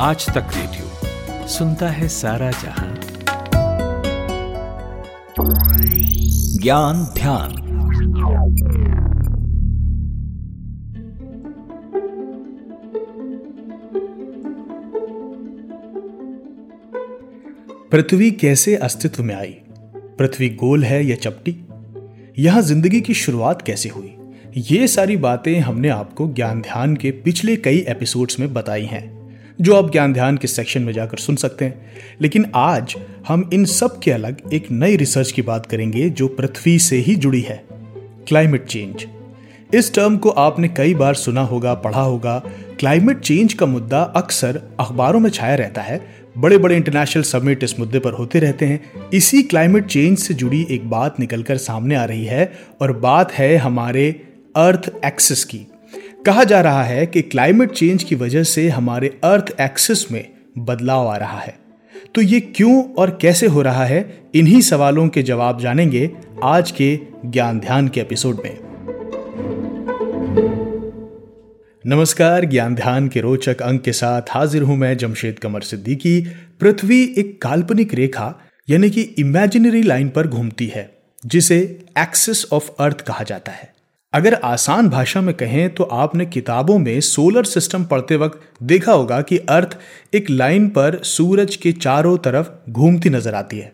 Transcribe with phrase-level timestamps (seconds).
[0.00, 3.00] आज तक रेडियो। सुनता है सारा जहाँ।
[6.62, 7.52] ज्ञान ध्यान।
[17.92, 19.56] पृथ्वी कैसे अस्तित्व में आई?
[19.96, 21.66] पृथ्वी गोल है या चपटी?
[22.38, 24.16] यहाँ ज़िंदगी की शुरुआत कैसे हुई?
[24.56, 29.17] ये सारी बातें हमने आपको ज्ञान ध्यान के पिछले कई एपिसोड्स में बताई हैं।
[29.60, 31.86] जो आप ज्ञान ध्यान के सेक्शन में जाकर सुन सकते हैं।
[32.20, 32.94] लेकिन आज
[33.28, 37.14] हम इन सब के अलग एक नई रिसर्च की बात करेंगे जो पृथ्वी से ही
[37.14, 37.64] जुड़ी है।
[38.28, 39.06] क्लाइमेट चेंज
[39.74, 42.42] इस टर्म को आपने कई बार सुना होगा, पढ़ा होगा।
[42.78, 46.00] क्लाइमेट चेंज का मुद्दा अक्सर अखबारों में छाया रहता है।
[46.38, 50.66] बड़े बड़े इंटरनेशनल समिट इस मुद्दे पर होते रहते हैं। इसी क्लाइमेट चेंज से जुड़ी
[50.70, 54.10] एक बात निकलकर सामने आ रही है और बात है हमारे
[54.56, 55.60] अर्थ एक्सिस की।
[56.28, 60.28] कहा जा रहा है कि क्लाइमेट चेंज की वजह से हमारे अर्थ एक्सिस में
[60.58, 61.58] बदलाव आ रहा है।
[62.14, 64.18] तो ये क्यों और कैसे हो रहा है?
[64.34, 66.10] इन्हीं सवालों के जवाब जानेंगे
[66.42, 68.58] आज के ज्ञान ध्यान के एपिसोड में।
[71.86, 76.26] नमस्कार, ज्ञान ध्यान के रोचक अंक के साथ हाजिर हूँ मैं जमशेद कमर सिद्दीकी।
[76.60, 78.34] पृथ्वी एक काल्पनिक रेखा,
[78.70, 83.77] यानी कि इमेजिनरी लाइन पर घूमती है, जिसे एक्सिस ऑफ़ अर्थ कहा जाता है।
[84.12, 89.20] अगर आसान भाषा में कहें तो आपने किताबों में सोलर सिस्टम पढ़ते वक्त देखा होगा
[89.20, 89.78] कि अर्थ
[90.14, 93.72] एक लाइन पर सूरज के चारों तरफ़ घूमती नज़र आती है।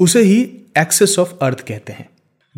[0.00, 0.42] उसे ही
[0.78, 2.08] एक्सेस ऑफ़ अर्थ कहते हैं।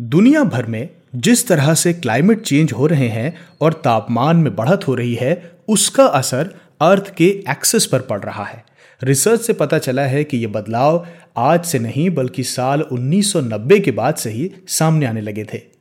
[0.01, 4.87] दुनिया भर में जिस तरह से क्लाइमेट चेंज हो रहे हैं और तापमान में बढ़त
[4.87, 8.63] हो रही है, उसका असर अर्थ के एक्सेस पर पड़ रहा है।
[9.03, 11.07] रिसर्च से पता चला है कि यह बदलाव
[11.37, 15.76] आज से नहीं, बल्कि साल 1990 के बाद से ही सामने आने लगे थे।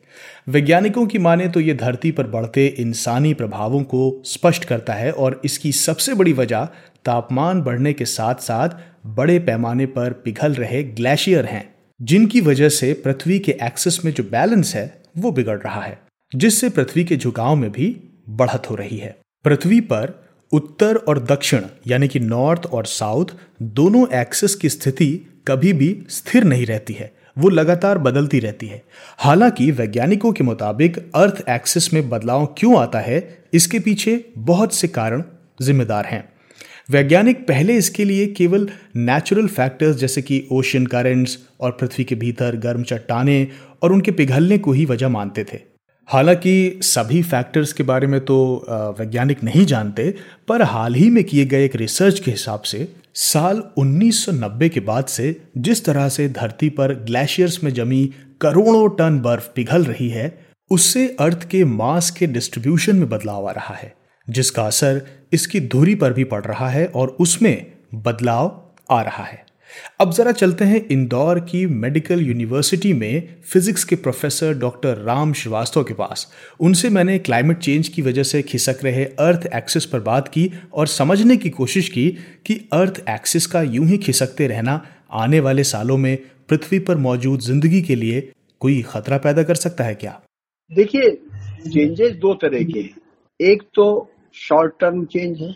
[0.48, 5.40] वैज्ञानिकों की माने तो ये धरती पर बढ़ते इंसानी प्रभावों को स्पष्ट करता है और
[5.44, 6.68] इसकी सबसे बड़ी वजह
[7.04, 8.68] तापमान बढ़ने के साथ साथ
[9.06, 14.24] बड़े पैमाने पर पिघल रहे ग्लेशियर हैं, जिनकी वजह से पृथ्वी के एक्सेस में जो
[14.24, 15.98] बैलेंस है, वो बिगड़ रहा है,
[16.34, 17.96] जिससे पृथ्वी के झुकाव में भी
[18.28, 23.26] बढ़त हो रही है। पृथ्वी पर उत्तर और दक्षिण, यानी कि नॉर्थ और साउथ
[23.62, 28.82] दोनों एक्सेस की स्थिति कभी भी स्थिर नहीं रहती है। वो लगातार बदलती रहती है।
[29.18, 34.88] हालाँकि वैज्ञानिकों के मुताबिक अर्थ एक्सिस में बदलाव क्यों आता है, इसके पीछे बहुत से
[34.88, 35.22] कारण
[35.62, 36.28] जिम्मेदार हैं।
[36.90, 42.56] वैज्ञानिक पहले इसके लिए केवल नेचुरल फैक्टर्स जैसे कि ओशन करेंट्स और पृथ्वी के भीतर
[42.56, 43.46] गर्म चट्टाने
[43.82, 45.75] और उनके पिघलने को ही वजह मानते थे।
[46.08, 48.36] हालाँकि सभी फैक्टर्स के बारे में तो
[48.98, 50.14] वैज्ञानिक नहीं जानते,
[50.48, 55.04] पर हाल ही में किए गए एक रिसर्च के हिसाब से, साल 1990 के बाद
[55.04, 58.04] से जिस तरह से धरती पर ग्लेशियर्स में जमी
[58.40, 60.38] करोड़ों टन बर्फ़ पिघल रही है,
[60.70, 63.94] उससे अर्थ के मास के डिस्ट्रीब्यूशन में बदलाव आ रहा है,
[64.28, 65.02] जिसका असर
[65.32, 69.45] इसकी धुरी पर भी पड़ रहा है और उसमें बदलाव आ रहा है।
[70.00, 75.82] अब जरा चलते हैं इंदौर की मेडिकल यूनिवर्सिटी में फिजिक्स के प्रोफेसर डॉक्टर राम श्रीवास्तव
[75.82, 76.26] के पास।
[76.60, 80.86] उनसे मैंने क्लाइमेट चेंज की वजह से खिसक रहे अर्थ एक्सिस पर बात की और
[80.86, 82.08] समझने की कोशिश की
[82.46, 84.80] कि अर्थ एक्सिस का यूँ ही खिसकते रहना
[85.14, 86.16] आने वाले सालों में
[86.48, 88.20] पृथ्वी पर मौजूद ज़िंदगी के लिए
[88.60, 90.20] कोई खतरा पैदा कर सकता है क्या?
[90.72, 91.10] देखिए
[91.66, 95.50] चेंजेस दो तरह के हैं। एक तो शॉर्ट टर्म चेंज है,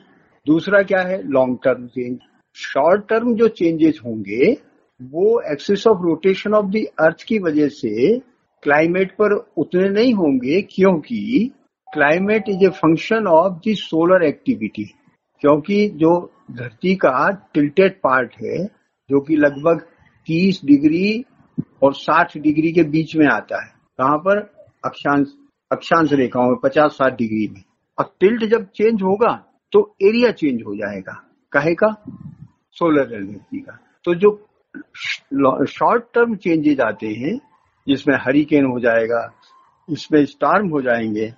[0.46, 1.22] दूसरा क्या है?
[1.30, 2.18] Long term change
[2.60, 4.52] short term जो चेंजेस होंगे,
[5.00, 8.18] वो axis of rotation of the earth की वजह से
[8.62, 11.50] क्लाइमेट पर उतने नहीं होंगे, क्योंकि
[11.88, 14.84] climate is a function of the solar activity
[15.42, 16.10] क्योंकि जो
[16.52, 18.64] धरती का टिल्टेड पार्ट है,
[19.10, 19.80] जो कि लगभग
[20.28, 21.24] 30 डिग्री
[21.82, 24.38] और 60 डिग्री के बीच में आता है, कहाँ पर?
[24.84, 25.32] अक्षांश
[25.70, 27.62] अक्षांश रेखाओं में 50-60 डिग्री में।
[27.98, 29.32] अब टिल्ट जब चेंज होगा
[29.72, 31.12] तो एरिया चेंज हो जाएगा।
[31.52, 31.88] कहे का
[32.72, 34.30] सोलर एनर्जी का। तो जो
[35.66, 37.38] शॉर्ट टर्म चेंजेज आते हैं,
[37.88, 39.32] जिसमें हरिकेन हो जाएगा
[39.88, 41.32] इसमें स्टार्म हो जाएँगे,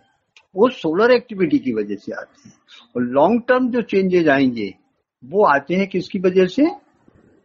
[0.56, 2.54] वो सोलर एक्टिविटी की वजह से आते हैं।
[2.96, 4.72] और लॉन्ग टर्म जो चेंजेज आएँगे,
[5.24, 6.66] वो आते हैं किसकी वजह से?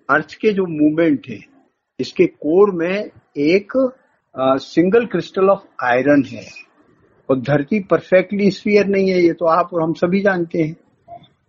[0.09, 1.39] अर्थ के जो मूवमेंट है,
[1.99, 3.73] इसके कोर में एक
[4.35, 6.45] सिंगल क्रिस्टल ऑफ़ आयरन है।
[7.29, 10.75] और धरती परफेक्टली स्फीयर नहीं है, ये तो आप और हम सभी जानते हैं।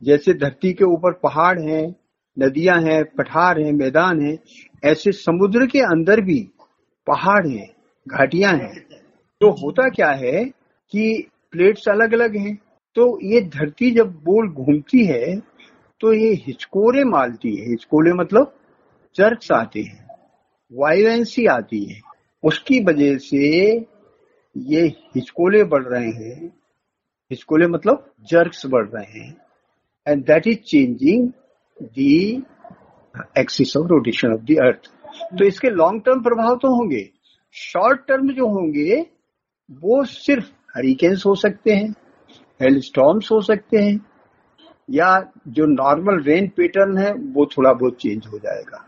[0.03, 1.95] जैसे धरती के ऊपर पहाड़ हैं
[2.39, 4.39] नदियाँ हैं, पठार हैं, मैदान हैं,
[4.85, 6.41] ऐसे समुद्र के अंदर भी
[7.07, 7.69] पहाड़ हैं,
[8.07, 8.81] घाटियाँ हैं।
[9.41, 10.45] तो होता क्या है
[10.93, 12.55] कि प्लेट्स अलग अलग हैं
[12.97, 15.37] तो ये धरती जब बोल घूमती है
[16.01, 18.55] तो ये हिचकोरे मालती है। हिचकोले मतलब
[19.17, 20.07] चर्च आते हैं
[20.73, 22.01] वायुएंसी आती है।
[22.45, 23.47] उसकी वजह से
[24.57, 24.83] ये
[25.15, 26.47] हिचकोले बढ़ रहे हैं।
[27.31, 29.37] हिचकोले मतलब जर्क्स बढ़ रहे हैं।
[30.07, 31.29] And that is changing
[31.79, 32.43] the
[33.39, 34.91] axis of rotation of the earth
[35.39, 37.09] तो इसके लॉन्ग टर्म प्रभाव तो होंगे।
[37.55, 39.01] शॉर्ट टर्म जो होंगे
[39.83, 40.47] वो सिर्फ़
[40.77, 41.91] हरिकेन्स हो सकते हैं
[42.61, 44.01] हेल स्टॉर्म्स हो सकते हैं
[44.91, 45.11] या
[45.49, 48.85] जो नॉर्मल रेन पैटर्न है वो थोड़ा बहुत चेंज हो जाएगा।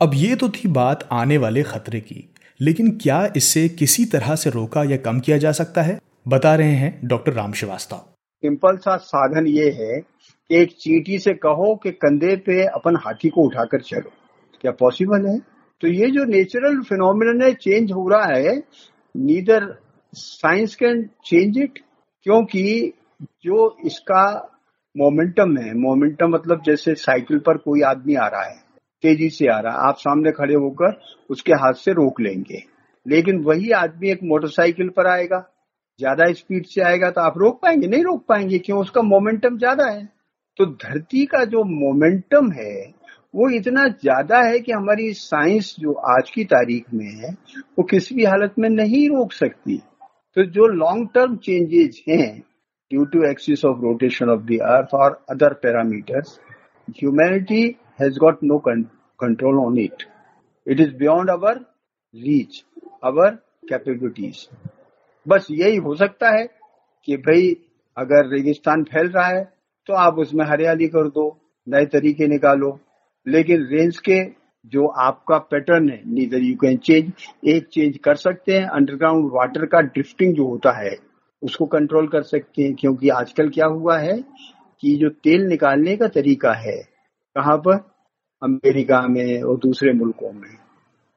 [0.00, 2.28] अब ये तो थी बात आने वाले खतरे की।
[2.60, 5.98] लेकिन क्या इससे किसी तरह से रोका या कम किया जा सकता है?
[6.28, 7.96] बता रहे हैं डॉक्टर राम श्रीवास्तव।
[8.42, 10.00] सिंपल सा साधन ये है
[10.52, 14.10] एक चीटी से कहो कि कंधे पे अपन हाथी को उठाकर चलो।
[14.60, 15.38] क्या पॉसिबल है?
[15.82, 18.56] तो ये जो नेचुरल फिनोमिन है चेंज हो रहा है
[19.14, 19.66] neither
[20.12, 21.78] science can change it
[22.26, 22.92] क्योंकि
[23.44, 24.24] जो इसका
[24.96, 28.56] मोमेंटम है मोमेंटम मतलब जैसे साइकिल पर कोई आदमी आ रहा है,
[29.04, 31.00] तेज़ी से आ रहा है, आप सामने खड़े होकर
[31.30, 32.62] उसके हाथ से रोक लेंगे।
[33.06, 35.38] लेकिन वही आदमी एक मोटरसाइकिल पर आएगा,
[36.00, 37.86] ज़्यादा स्पीड से आएगा तो आप रोक पाएँगे?
[37.86, 38.80] नहीं रोक पाएँगे, क्यों?
[38.80, 40.08] उसका मोमेंटम ज़्यादा है।
[40.58, 42.94] तो धरती का जो मोमेंटम है,
[43.34, 47.30] वो इतना ज़्यादा है कि हमारी साइंस जो आज की तारीख में है,
[47.78, 49.76] वो किसी भी हालत में नहीं रोक सकती।
[50.36, 52.28] तो जो लॉन्ग टर्म चेंजेस हैं
[52.90, 56.38] due to axis of rotation of the earth और other parameters
[56.88, 57.62] humanity
[58.00, 60.04] has got no control on it
[60.66, 61.58] it is beyond our
[62.14, 62.62] reach
[63.04, 63.30] our
[63.68, 64.46] capabilities
[65.26, 66.46] बस यही हो सकता है
[67.08, 67.56] कि भाई,
[67.96, 69.42] अगर रेगिस्तान फैल रहा है
[69.86, 71.38] तो आप उसमें हरियाली कर दो,
[71.68, 72.80] नए तरीके निकालो।
[73.28, 74.24] लेकिन रेंज के
[74.66, 77.12] जो आपका पैटर्न है नीदर यू कैन चेंज
[77.44, 80.96] एक चेंज कर सकते हैं। अंडरग्राउंड वाटर का ड्रिफ्टिंग जो होता है,
[81.42, 84.24] उसको कंट्रोल कर सकते हैं। क्योंकि आजकल क्या हुआ है
[84.80, 86.76] कि जो तेल निकालने का तरीका है,
[87.34, 87.92] कहाँ पर?
[88.42, 90.56] अमेरिका में और दूसरे मुल्कों में।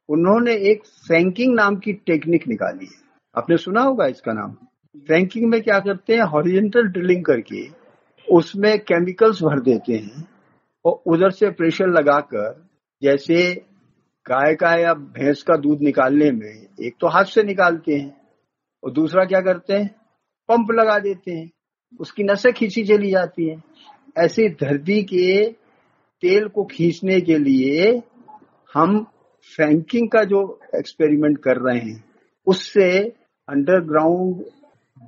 [0.10, 3.06] उन्होंने एक फ्रैंकिंग नाम की टेक्निक निकाली है।
[3.38, 4.52] आपने सुना होगा इसका नाम?
[5.00, 6.22] फ्रैंकिंग में क्या करते हैं?
[6.22, 7.85] हॉरिजेंटल ड्रिलिंग करके
[8.31, 10.27] उसमें केमिकल्स भर देते हैं
[10.86, 12.68] और उधर से प्रेशर लगाकर
[13.04, 13.54] जैसे
[14.27, 18.18] गाय का या भैंस का दूध निकालने में एक तो हाथ से निकालते हैं
[18.83, 19.95] और दूसरा क्या करते हैं?
[20.50, 21.51] पंप लगा देते हैं।
[22.00, 23.63] उसकी नसें खींची चली जाती हैं।
[24.18, 25.51] ऐसे धरती के
[26.22, 28.04] तेल को खींचने के लिए
[28.74, 29.04] हम
[29.56, 32.04] फ्रैंकिंग का जो एक्सपेरिमेंट कर रहे हैं,
[32.48, 33.00] उससे
[33.50, 34.45] अंडरग्राउंड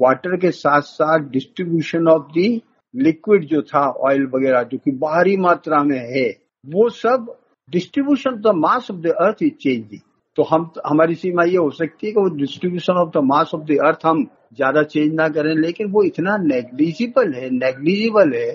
[0.02, 2.64] वाटर के साथ साथ डिस्ट्रीब्यूशन ऑफ़ दी
[2.94, 6.30] लिक्विड जो था ऑयल वगैरह, जो कि बाहरी मात्रा में है,
[6.66, 7.36] वो सब
[7.70, 10.00] distribution of the mass of the earth is changing
[10.38, 13.64] तो हम, हमारी सीमा ये हो सकती है कि वो distribution of the mass of
[13.64, 14.24] the earth हम
[14.56, 18.52] ज़्यादा चेंज ना करें, लेकिन वो इतना नेग्लिजिबल है नेग्लिजिबल है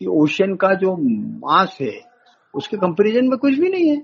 [0.00, 1.98] कि ओशन का जो मास है,
[2.54, 3.96] उसके कंपेरिजन में कुछ भी नहीं है।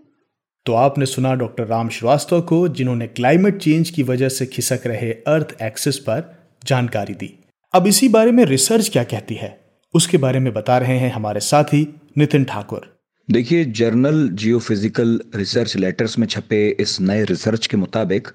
[0.66, 5.12] तो आपने सुना डॉक्टर राम श्रीवास्तव को, जिन्होंने क्लाइमेट चेंज की वजह से खिसक रहे
[5.28, 6.24] अर्थ एक्सिस पर
[6.66, 7.34] जानकारी दी।
[7.74, 9.67] अब इसी बारे में रिसर्च क्या कहती है?
[9.98, 11.82] उसके बारे में बता रहे हैं हमारे साथी
[12.18, 12.82] नितिन ठाकुर।
[13.28, 18.28] देखिए, जर्नल जियोफिजिकल रिसर्च लेटर्स में छपे इस नए रिसर्च के मुताबिक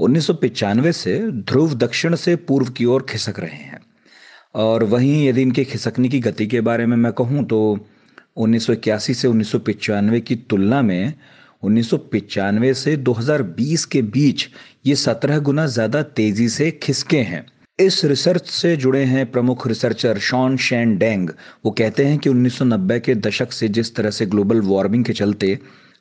[0.00, 0.26] उन्नीस
[0.96, 3.80] से ध्रुव दक्षिण से पूर्व की ओर खिसक रहे हैं।
[4.56, 7.58] और वहीं यदि इनके खिसकने की गति के बारे में मैं कहूँ तो
[8.36, 9.52] उन्नीस से उन्नीस
[10.28, 11.12] की तुलना में
[11.62, 11.90] उन्नीस
[12.78, 14.48] से 2020 के बीच
[14.86, 17.44] ये सत्रह गुना ज़्यादा तेज़ी से खिसके हैं।
[17.80, 21.30] इस रिसर्च से जुड़े हैं प्रमुख रिसर्चर शॉन शैन डेंग।
[21.64, 25.58] वो कहते हैं कि 1990 के दशक से जिस तरह से ग्लोबल वार्मिंग के चलते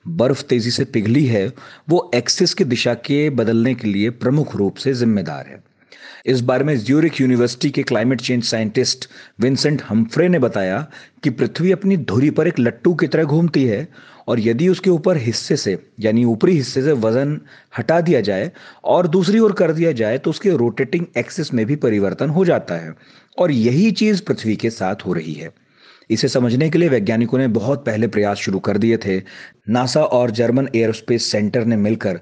[0.08, 1.54] बर्फ़ तेज़ी से पिघली है,
[1.90, 5.64] वो एक्सिस की दिशा के बदलने के लिए प्रमुख रूप से जिम्मेदार है।
[6.26, 9.10] इस बारे में ज्यूरिक यूनिवर्सिटी के climate change scientist
[9.40, 10.88] Vincent Humphrey ने बताया
[11.24, 13.88] कि पृथ्वी अपनी धुरी पर एक लट्टू की तरह घूमती है
[14.28, 17.42] और यदि उसके ऊपर हिस्से से, यानी ऊपरी हिस्से से वज़न
[17.78, 18.52] हटा दिया जाए
[18.84, 22.76] और दूसरी ओर कर दिया जाए तो उसके रोटेटिंग एक्सिस में भी परिवर्तन हो जाता
[22.76, 22.96] है।
[23.40, 25.65] और यही चीज़ पृथ्वी के साथ हो रही है।
[26.10, 29.18] इसे समझने के लिए वैज्ञानिकों ने बहुत पहले प्रयास शुरू कर दिए थे।
[29.70, 32.20] नासा और जर्मन एयरोस्पेस सेंटर ने मिलकर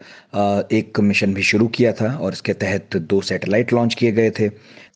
[0.72, 4.50] एक मिशन भी शुरू किया था और इसके तहत दो सैटेलाइट लॉन्च किए गए थे।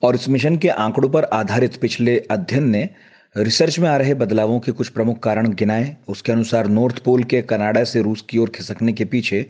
[0.03, 2.89] और इस मिशन के आंकड़ों पर आधारित पिछले अध्ययन ने
[3.36, 7.41] रिसर्च में आ रहे बदलावों के कुछ प्रमुख कारण गिनाए। उसके अनुसार नॉर्थ पोल के
[7.41, 9.46] कनाडा से रूस की ओर खिसकने के पीछे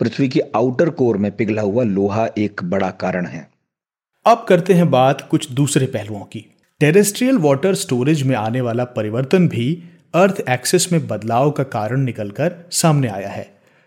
[0.00, 3.46] पृथ्वी की आउटर कोर में पिघला हुआ लोहा एक बड़ा कारण है।
[4.26, 6.44] अब करते हैं बात कुछ दूसरे पहलुओं की।
[6.82, 9.66] टेरेस्ट्रियल वाटर स्टोरेज में आने वाला परिवर्तन भी
[10.14, 13.46] अर्थ एक्सेस में बदलाव का कारण निकलकर सामने आया है,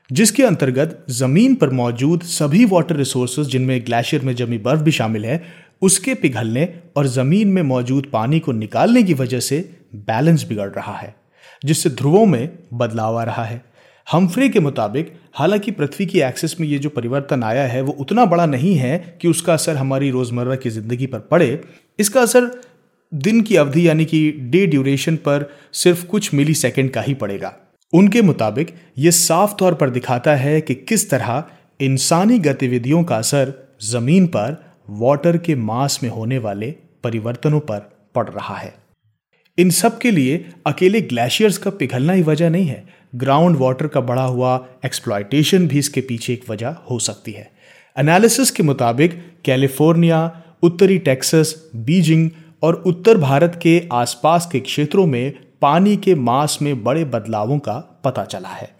[0.10, 5.26] जिसके अंतर्गत ज़मीन पर मौजूद सभी वाटर रिसोर्सेज जिनमें ग्लेशियर में जमी बर्फ़ भी शामिल
[5.26, 5.42] है,
[5.82, 9.60] उसके पिघलने और ज़मीन में मौजूद पानी को निकालने की वजह से
[9.96, 11.16] बैलेंस बिगड़ रहा है,
[11.64, 13.62] जिससे ध्रुवों में बदलाव आ रहा है।
[14.08, 18.26] हमफ्रे के मुताबिक, हालाँकि पृथ्वी की एक्सेस में ये जो परिवर्तन आया है, वो उतना
[18.26, 21.60] बड़ा नहीं है कि उसका असर हमारी रोज़मर्रा की ज़िंदगी पर पड़े।
[22.00, 22.52] इसका असर
[23.16, 27.54] दिन की अवधि यानी कि डे ड्यूरेशन पर सिर्फ़ कुछ मिली सेकेंड का ही पड़ेगा।
[27.94, 31.44] उनके मुताबिक ये साफ़ तौर पर दिखाता है कि किस तरह
[31.82, 33.54] इंसानी गतिविधियों का असर
[33.84, 37.80] ज़मीन पर वाटर के मास में होने वाले परिवर्तनों पर
[38.16, 38.74] पड़ रहा है।
[39.58, 42.84] इन सब के लिए अकेले ग्लेशियर्स का पिघलना ही वजह नहीं है।
[43.16, 47.52] ग्राउंड वाटर का बढ़ा हुआ एक्सप्लॉयटेशन भी इसके पीछे एक वजह हो सकती है।
[48.00, 52.30] एनालिसिस के मुताबिक कैलिफ़ोर्निया उत्तरी टेक्सास बीजिंग
[52.66, 57.78] और उत्तर भारत के आसपास के क्षेत्रों में पानी के मास में बड़े बदलावों का
[58.06, 58.74] पता चला है।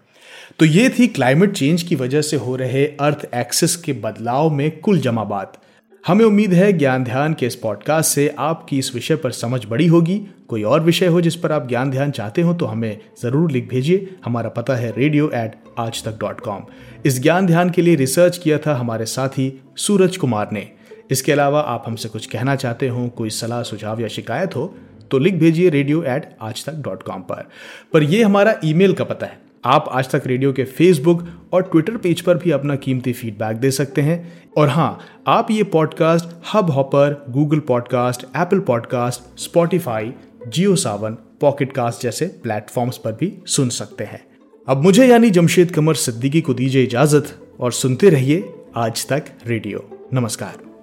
[0.58, 4.70] तो ये थी क्लाइमेट चेंज की वजह से हो रहे अर्थ एक्सिस के बदलाव में
[4.80, 5.60] कुल जमा बात
[6.04, 9.86] हमें उम्मीद है ज्ञान ध्यान के इस पॉडकास्ट से आपकी इस विषय पर समझ बड़ी
[9.86, 13.50] होगी। कोई और विषय हो जिस पर आप ज्ञान ध्यान चाहते हो तो हमें ज़रूर
[13.50, 16.64] लिख भेजिए। हमारा पता है रेडियो एट आज तक डॉट कॉम
[17.06, 20.68] इस ज्ञान ध्यान के लिए रिसर्च किया था हमारे साथी सूरज कुमार ने।
[21.10, 24.74] इसके अलावा आप हमसे कुछ कहना चाहते हो, कोई सलाह, सुझाव या शिकायत हो
[25.10, 27.48] तो लिख भेजिए रेडियो एट आज तक डॉट कॉम पर।
[27.92, 31.22] पर यह हमारा ईमेल का पता है। आप आज तक रेडियो के फेसबुक
[31.52, 34.16] और ट्विटर पेज पर भी अपना कीमती फीडबैक दे सकते हैं।
[34.56, 40.12] और हाँ आप ये podcast hub hopper Google podcast Apple podcast Spotify
[40.48, 44.24] Jio Saavn pocket casts जैसे प्लेटफॉर्म्स पर भी सुन सकते हैं।
[44.68, 50.08] अब मुझे यानी जमशेद कमर सिद्दीकी को दीजिए इजाज़त और सुनते रहिए आज तक रेडियो
[50.12, 50.75] नमस्कार।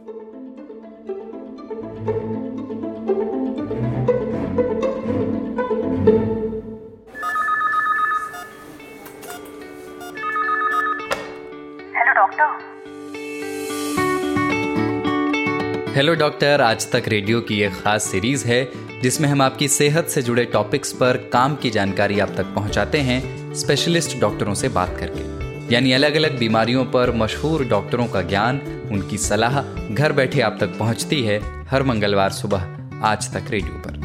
[15.95, 18.71] हेलो डॉक्टर आज तक रेडियो की एक खास सीरीज़ है,
[19.01, 23.53] जिसमें हम आपकी सेहत से जुड़े टॉपिक्स पर काम की जानकारी आप तक पहुंचाते हैं
[23.53, 29.17] स्पेशलिस्ट डॉक्टरों से बात करके। यानी अलग अलग बीमारियों पर मशहूर डॉक्टरों का ज्ञान, उनकी
[29.17, 29.61] सलाह
[29.93, 34.02] घर बैठे आप तक पहुँचती है हर मंगलवार सुबह आज तक रेडियो पर।